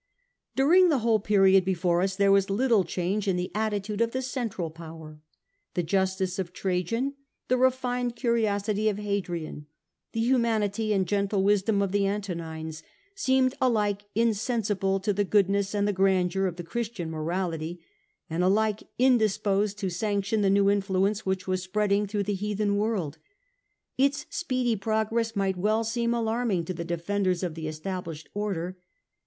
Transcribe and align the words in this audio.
During 0.55 0.89
the 0.89 0.97
whole 0.97 1.19
period 1.19 1.63
before 1.63 2.01
us 2.01 2.15
there 2.15 2.31
was 2.31 2.49
little 2.49 2.83
change 2.83 3.27
in 3.27 3.35
the 3.37 3.51
attitude 3.53 4.01
of 4.01 4.13
the 4.13 4.23
central 4.23 4.71
power. 4.71 5.21
The 5.75 5.83
justice 5.83 6.39
of 6.39 6.51
Trajan, 6.53 7.13
the 7.49 7.57
refined 7.57 8.15
curiosity 8.15 8.89
of 8.89 8.97
Hadrian, 8.97 9.67
the 10.13 10.19
humanity 10.19 10.91
and 10.91 11.07
gentle 11.07 11.43
wisdom 11.43 11.83
of 11.83 11.91
the 11.91 12.07
Antonines, 12.07 12.81
seemed 13.13 13.53
alike 13.61 14.05
insensible 14.15 14.99
to 15.01 15.13
the 15.13 15.23
goodness 15.23 15.75
and 15.75 15.87
the 15.87 15.93
grandeur 15.93 16.47
of 16.47 16.55
the 16.55 16.63
Christian 16.63 17.11
morality, 17.11 17.79
and 18.27 18.43
alike 18.43 18.81
indisposed 18.97 19.77
to 19.77 19.91
sanction 19.91 20.41
the 20.41 20.49
new 20.49 20.67
influence 20.67 21.27
which 21.27 21.45
was 21.45 21.61
spreading 21.61 22.07
through 22.07 22.23
the 22.23 22.33
heathen 22.33 22.75
world. 22.75 23.19
Its 23.99 24.25
speedy 24.31 24.75
progress 24.75 25.35
might 25.35 25.57
well 25.57 25.83
seem 25.83 26.11
alarming 26.11 26.65
to 26.65 26.73
the 26.73 26.83
defenders 26.83 27.43
of 27.43 27.53
the 27.53 27.67
established 27.67 28.29
order. 28.33 28.79